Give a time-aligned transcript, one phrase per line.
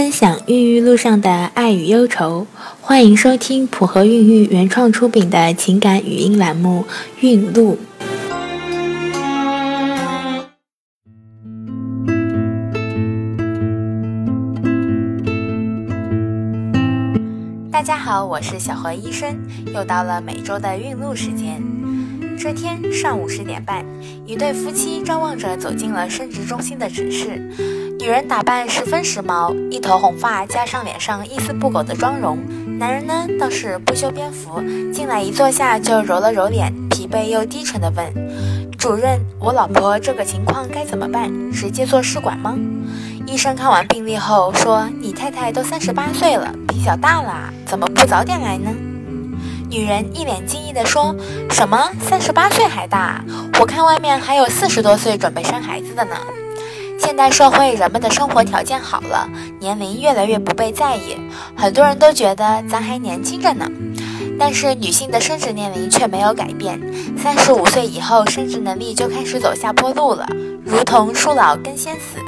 [0.00, 2.46] 分享孕育路上的爱与忧愁，
[2.80, 6.86] 欢迎收听普和孕育原创出品的情感语音栏目
[7.20, 7.76] 《孕路》。
[17.70, 19.38] 大家好，我是小何医生，
[19.74, 21.62] 又到了每周的孕路时间。
[22.38, 23.84] 这天上午十点半，
[24.24, 27.46] 一对夫妻张望着走进了生殖中心的诊室。
[28.00, 32.38] 女人打扮十分时髦，一头红发加上脸上一丝不苟的妆容。
[32.78, 34.58] 男人呢倒是不修边幅，
[34.90, 38.10] 进来一坐下就揉了揉脸，疲惫又低沉地问
[38.78, 41.30] ：“主任，我老婆这个情况该怎么办？
[41.52, 42.56] 直接做试管吗？”
[43.28, 48.70] 医生看完病历后说：“你太太都三十八岁了，比较大了，怎么不早点来呢？”
[49.68, 51.14] 女人一脸惊异地说
[51.52, 51.90] ：“什么？
[52.00, 53.22] 三十八岁还大？
[53.60, 56.16] 我看外面还有四十多岁准备生孩子的呢。”
[57.00, 59.26] 现代社会，人们的生活条件好了，
[59.58, 61.16] 年龄越来越不被在意，
[61.56, 63.66] 很多人都觉得咱还年轻着呢。
[64.38, 66.78] 但是女性的生殖年龄却没有改变，
[67.16, 70.26] 三十五岁以后，生殖能力就开始走下坡路了，
[70.64, 72.18] 如同树老根先死，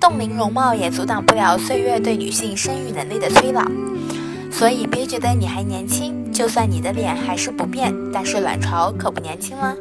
[0.00, 3.62] 冻龄容貌也阻挡不了岁月对女性生育能力的催老。
[4.50, 9.74] 所以别觉得你还年轻，就算你的脸还是不变，但是卵巢可不年轻了。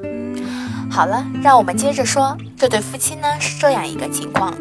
[0.95, 4.53] 好了，让我们接着说，这对夫妻呢是这样一个情况，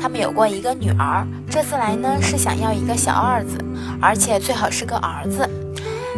[0.00, 3.62] 他们有过一个女儿，这次来呢是想要一个小二子，
[4.00, 5.46] 而且最好是个儿子。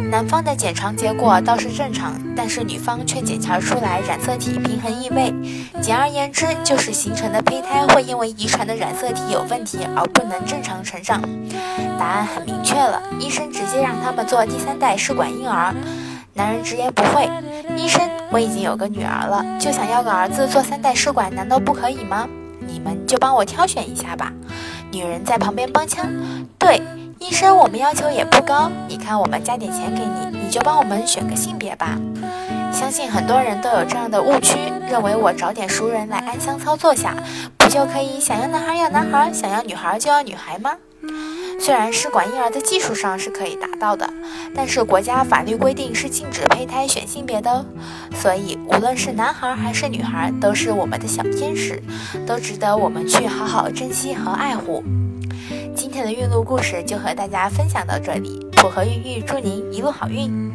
[0.09, 5.33] 男方的检查结果倒是正常，但是女方却检查出来染色体平衡异位，
[5.81, 11.21] 简而言之就是形成的胚胎会因为遗传的染色体有问题而不能正常成长。
[11.99, 15.75] 答案很明确了，医生直接让他们做第三代试管婴儿。
[16.37, 17.27] 男人直言不讳
[17.75, 22.29] ：“医生，我已经有个女儿了，就想要个儿子做三代试管，难道不可以吗？
[22.59, 24.31] 你们就帮我挑选一下吧。”
[24.93, 26.05] 女人在旁边帮腔
[26.59, 26.79] ：“对，
[27.17, 31.97] 医生，我们要求也不高，你看我们加点钱给你，你就帮我们选个性别吧。”
[32.71, 37.15] 相信很多人都有这样的误区，认为我找点熟人来暗箱操作下，
[37.57, 40.75] 不就可以想要男孩要男孩，想要女孩就要女孩吗？
[41.59, 44.07] 虽然试管婴儿在技术上是可以达到的，
[44.55, 47.65] 但是国家法律规定是禁止胚胎选性别的哦。
[48.15, 51.81] 所以无论是男孩还是女孩，都是我们的小天使，
[52.25, 54.83] 都值得我们去好好珍惜和爱护。
[55.75, 60.47] 今天的孕路故事就和大家分享到这里，普和孕育祝您一路好运。